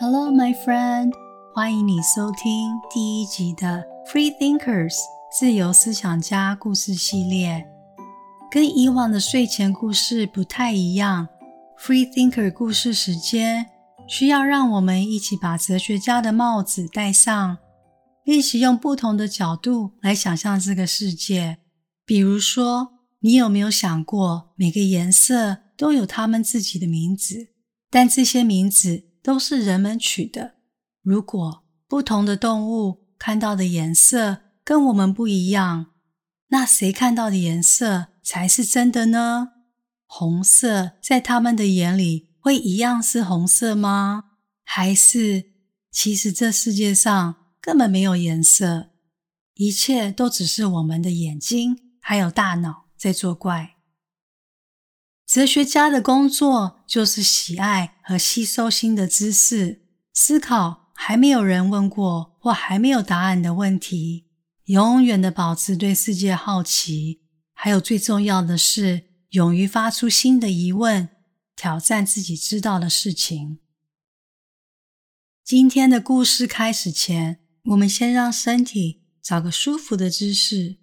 [0.00, 1.12] Hello, my friend，
[1.52, 4.94] 欢迎你收听第一集的 Free Thinkers
[5.36, 7.66] 自由思想家故事系列。
[8.48, 11.26] 跟以往的睡前故事不太一样
[11.80, 13.66] ，Free Thinker 故事时间
[14.06, 17.58] 需要让我们一起把哲学家的帽子戴上，
[18.22, 21.58] 练习用不同的角度来想象这个世界。
[22.06, 27.48] 比如说，你有没有想过，每个颜色都有它们自己的名字，
[27.90, 30.54] 但这些名字都是人们取的。
[31.02, 35.86] 如果不同的动物看到的颜色跟我们不一样，
[36.48, 39.52] 那谁看到的颜色才是真的呢？
[40.06, 44.24] 红色在他们的眼里会一样是红色吗？
[44.64, 45.52] 还是
[45.90, 48.90] 其实这世界上根本没有颜色，
[49.54, 53.76] 一切都只是我们的眼睛还有大脑在作怪？
[55.38, 64.26] 哲学家的工作就是喜爱和吸收新的知识，思考还没有人问过或还没有答案的问题，
[64.64, 67.20] 永远的保持对世界好奇，
[67.52, 71.08] 还有最重要的是，勇于发出新的疑问，
[71.54, 73.60] 挑战自己知道的事情。
[75.44, 80.78] 今天的故事开始前，我们先让身体找个舒服的姿势，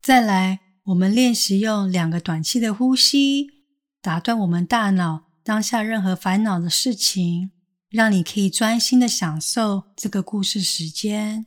[0.00, 0.60] 再来。
[0.84, 3.62] 我们练习用两个短气的呼吸，
[4.00, 7.52] 打断我们大脑当下任何烦恼的事情，
[7.88, 11.46] 让你可以专心的享受这个故事时间。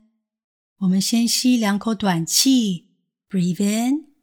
[0.78, 2.88] 我们先吸两口短气
[3.30, 4.14] ，breathe in，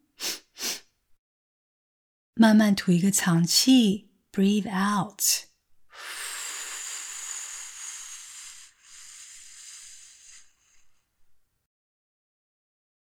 [2.33, 5.19] 慢慢吐一个长气，breathe out。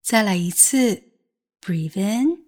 [0.02, 1.07] 再来一次。
[1.68, 2.46] Breathe in,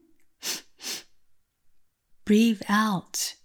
[2.23, 3.35] breathe out。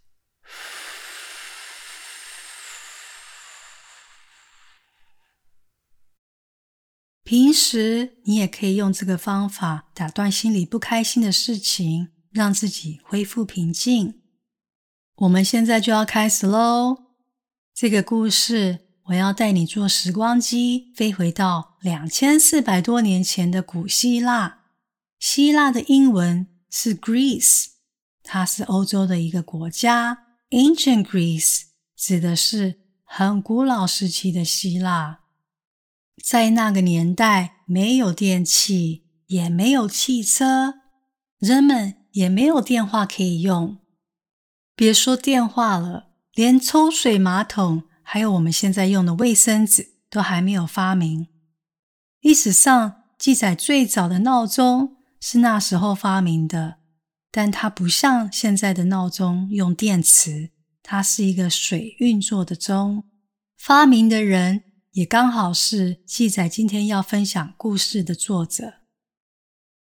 [7.25, 14.23] 平时你也可以用这个方法打断心里不开心的事情，让自己恢复平静。
[15.17, 17.17] 我们现在就要开始喽！
[17.75, 24.61] 这个故事，我要带你坐时光机，飞回到两千四百多年前的古希腊。
[25.27, 27.69] 希腊的英文是 Greece，
[28.23, 30.19] 它是欧洲的一个国家。
[30.51, 31.63] Ancient Greece
[31.97, 35.21] 指的是很古老时期的希腊。
[36.23, 40.75] 在那个年代，没有电器，也没有汽车，
[41.39, 43.79] 人们也没有电话可以用。
[44.77, 51.29] 别说电话了，连抽水马桶，还有我们现在用的卫生纸，都还没有发明。
[52.21, 54.99] 历史上记载最早的闹钟。
[55.27, 56.81] 是那时候发明的，
[57.31, 60.51] 但它不像现在的闹钟用电池，
[60.83, 63.05] 它是一个水运作的钟。
[63.57, 68.75] 发明的人也刚好是记载今天要分享故事的作者。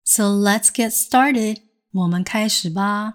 [0.05, 3.15] So let's get started，我们开始吧。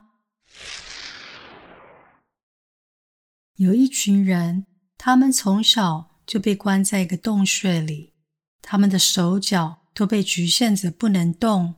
[3.56, 4.66] 有一群人，
[4.98, 8.16] 他们从小就被关在一个洞穴里，
[8.62, 11.76] 他们的手脚都被局限着，不能动。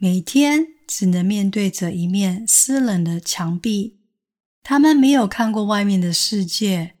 [0.00, 3.98] 每天只能面对着一面湿冷的墙壁，
[4.62, 6.94] 他们没有看过外面的世界，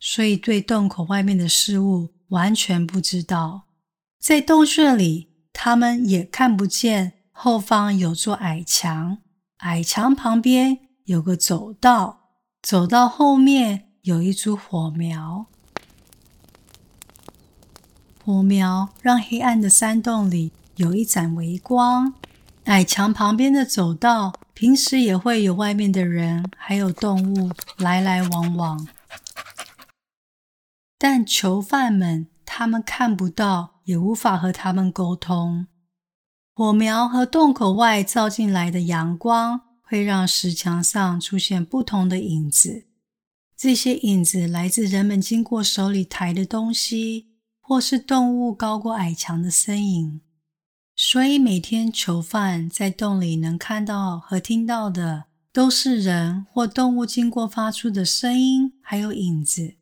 [0.00, 3.64] 所以对洞口外面的事物完全不知道。
[4.18, 9.18] 在洞穴里，他们也看不见后方有座矮墙，
[9.58, 12.30] 矮墙旁边有个走道，
[12.62, 15.44] 走道后面有一株火苗，
[18.24, 22.14] 火苗让黑暗的山洞里有一盏微光。
[22.68, 28.86] 矮墙旁边的走道，平时也会有外面的人，还有动物来来往往。
[30.98, 35.66] 但囚犯们，他们看不到，也无法和他们沟通。
[36.52, 42.84] 火苗和洞口外照进来的阳光，会让石墙上出现不同的影子。
[43.56, 47.28] 这些影子来自人们经过手里抬的东西，
[47.62, 50.20] 或是动物高过矮墙的身影。
[51.00, 59.76] 所以每天囚犯在洞里能看到和听到的，都是人或动物经过发出的声音，还有影子。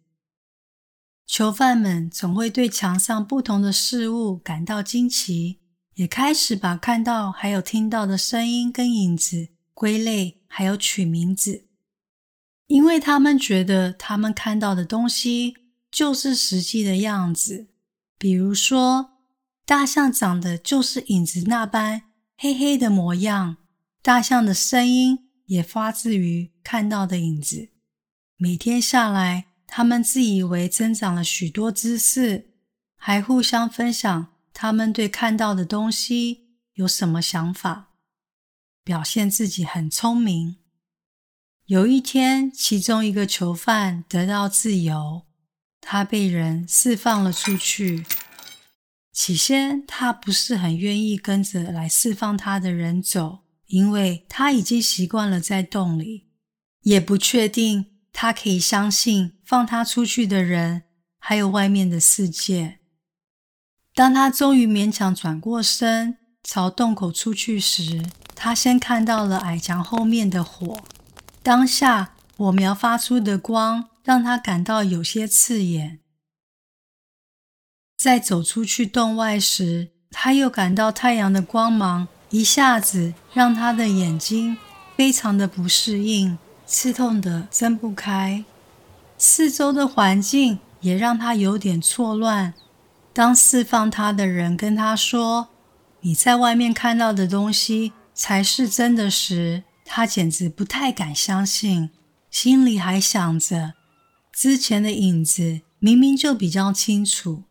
[1.27, 5.61] 囚犯们总会对墙上不同的事物感到惊奇，
[5.95, 11.65] 也开始把看到还有听到的声音跟影子归类，还有取名字，
[12.67, 15.57] 因为他们觉得他们看到的东西
[15.91, 17.69] 就是实际的样子，
[18.19, 19.16] 比如说。
[19.67, 22.03] 大象长得就是影子那般
[22.39, 23.57] 黑黑的模样，
[24.01, 27.71] 大象的声音也发自于看到的影子。
[28.37, 32.55] 每天下来，他们自以为增长了许多知识，
[32.97, 37.89] 还互相分享他们对看到的东西有什么想法，
[38.85, 40.59] 表现自己很聪明。
[41.65, 45.23] 有一天，其中一个囚犯得到自由，
[45.81, 48.07] 他被人释放了出去。
[49.19, 56.27] 起先，他不是很愿意跟着来释放他的人走，因为他已经习惯了在洞里，
[56.83, 57.87] 也不确定。
[58.13, 60.83] 他可以相信放他出去的人，
[61.19, 62.81] 还有外面的世界。
[63.95, 68.03] 当他终于勉强转过身朝洞口出去时，
[68.35, 70.85] 他先看到了矮墙后面的火。
[71.43, 76.01] 当下火苗发出的光让他感到有些刺眼。
[78.07, 84.57] 在走出去洞外时，他又感到太阳的光芒一下子让他的眼睛
[84.97, 86.39] 非常的不适应。
[86.65, 88.45] 刺痛的睁不开，
[89.19, 92.55] 四周的环境也让他有点错乱。
[93.13, 95.49] 当释放他的人跟他说
[96.03, 101.91] ：“你在外面看到的东西才是真的”时，他简直不太敢相信，
[102.31, 103.73] 心里还想着
[104.33, 107.43] 之前的影子明明就比较清楚。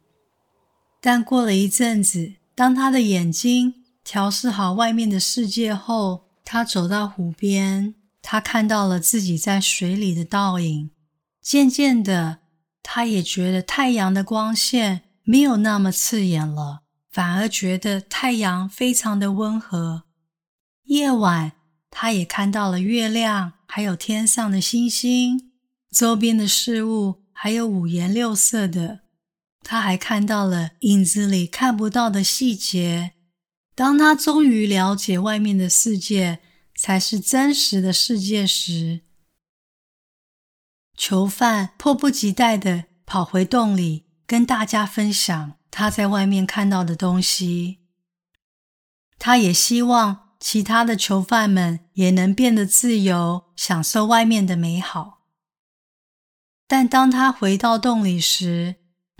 [1.05, 7.93] 但过了一阵子，当他的眼睛调试好外面的世界后，他走到湖边。
[8.23, 10.89] 他看到了自己在水里的倒影，
[11.43, 12.39] 渐渐的，
[12.81, 16.81] 他也觉得太阳的光线没有那么刺眼了，
[17.11, 20.05] 反而觉得太阳非常的温和。
[20.85, 21.51] 夜晚，
[21.91, 25.51] 他也看到了月亮，还有天上的星星，
[25.91, 29.01] 周边的事物还有五颜六色的。
[29.67, 33.13] 他还看到了影子里看不到的细节。
[33.73, 36.39] 当他终于了解外面的世界，
[36.75, 39.01] 才是真实的世界时，
[40.95, 47.79] 囚犯迫不及待地跑回洞里，跟大家分享他在外面看到的东西。
[49.17, 55.23] 他也希望其他的囚犯们也能变得自由，享受外面的美好。
[56.67, 58.75] 但当他回到洞里时，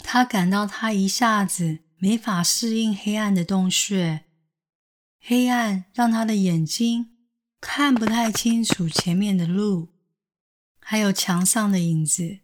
[0.06, 4.26] 他感到他一下子没法适应黑暗的洞穴，
[5.20, 7.12] 黑暗让他的眼睛。
[7.60, 9.90] 看不太清楚前面的路，
[10.80, 12.42] 还有墙上的影子。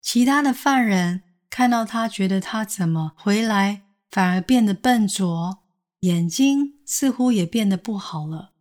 [0.00, 5.58] 其他的犯人看到他，觉得他怎么回来反而变得笨拙，
[6.00, 8.54] 眼睛似乎也变得不好了。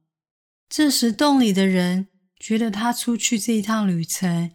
[0.68, 4.52] 这时，洞里的人觉得他出去这一趟旅程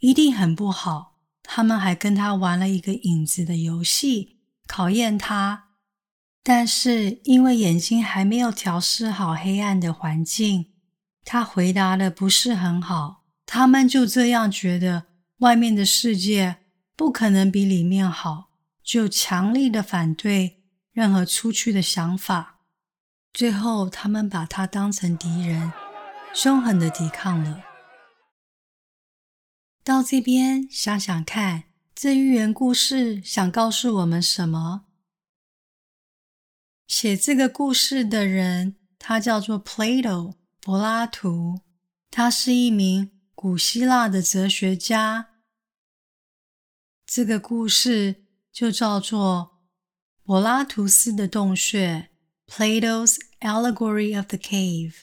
[0.00, 1.13] 一定很不好，
[1.44, 5.68] 他们还跟他玩了一个影子的游戏，考验他。
[6.42, 10.72] 但是因为眼睛还没有调试好黑暗的环境，
[11.24, 13.24] 他回答的不是很好。
[13.46, 15.04] 他们就这样觉得
[15.38, 16.56] 外面的世界
[16.96, 18.50] 不可能比里面好，
[18.82, 22.60] 就强力的反对任何出去的想法。
[23.32, 25.72] 最后，他们把他当成敌人，
[26.32, 27.62] 凶狠的抵抗了。
[29.84, 31.64] 到这边想想看，
[31.94, 34.86] 这寓言故事想告诉我们什么？
[36.86, 41.60] 写这个故事的人，他叫做 Plato，柏拉图。
[42.10, 45.34] 他是一名古希腊的哲学家。
[47.04, 49.58] 这个故事就叫做
[50.22, 52.08] 柏拉图斯的洞穴
[52.46, 55.02] （Plato's Allegory of the Cave）。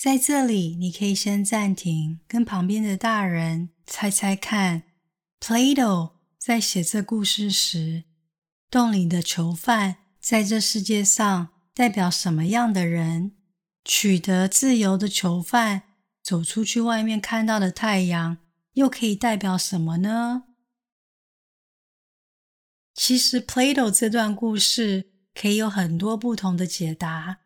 [0.00, 4.84] 在这里，你可以先暂停，跟旁边的大人猜猜看
[5.38, 8.04] ，Plato 在写这故事时，
[8.70, 13.32] 洞里的囚犯在这世界上代表什么样的人？
[13.84, 15.82] 取得自由的囚犯
[16.22, 18.38] 走出去外面看到的太阳，
[18.72, 20.44] 又可以代表什么呢？
[22.94, 27.40] 其实，Plato 这段故事可以有很多不同的解答，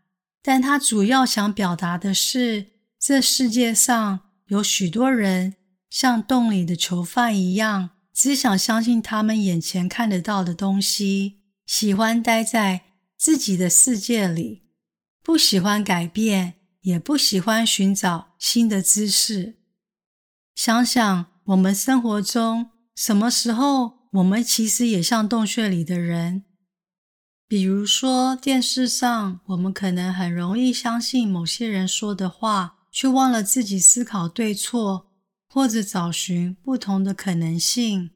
[0.46, 2.66] 但他主要想表达的是，
[3.00, 5.54] 这世界上有许多人
[5.88, 7.90] 像洞里的囚犯一样。
[8.12, 12.82] 只想相信他们眼前看得到的东西，喜欢待在
[13.16, 14.62] 自己的世界里，
[15.22, 19.56] 不喜欢改变，也不喜欢寻找新的知识。
[20.54, 26.44] 想想我们生活中，什么时候我们其实也像洞穴里的人？
[27.54, 35.06] 比如说电视上，我们可能很容易相信某些人说的话，却忘了自己思考对错。
[35.46, 38.10] 或者找寻不同的可能性。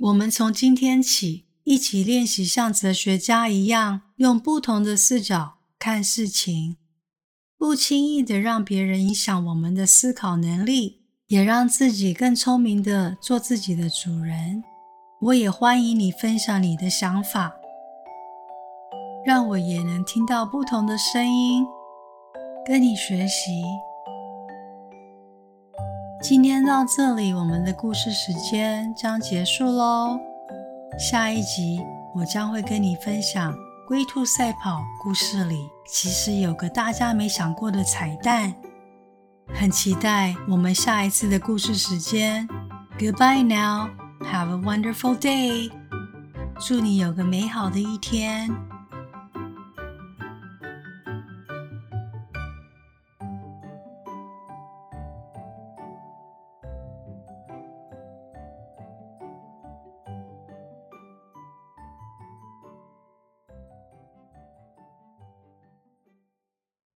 [0.00, 6.76] 我们从今天起一起练习像哲学家一样，用不同的视角看事情，
[7.56, 14.64] 不轻易的让别人影响我们的思考能力，也让自己更聪明的做自己的主人。
[15.20, 17.52] 我也欢迎你分享你的想法，
[19.24, 21.64] 让我也能听到不同的声音，
[22.66, 23.62] 跟你学习。
[26.20, 30.18] 今天到这里，我们的故事时间将结束喽。
[30.98, 31.80] 下一集
[32.16, 33.54] 我将会跟你分享
[33.86, 38.52] 龟兔赛跑故事里，其实有个大家没想过的彩蛋。
[39.54, 42.48] 很期待我们下一次的故事时间。
[42.98, 43.88] Goodbye now.
[44.24, 45.70] Have a wonderful day.
[46.58, 48.50] 祝你有个美好的一天。